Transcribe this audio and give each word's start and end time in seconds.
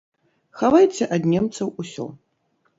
Хавайце 0.61 1.03
ад 1.19 1.29
немцаў 1.35 1.73
усё! 1.85 2.05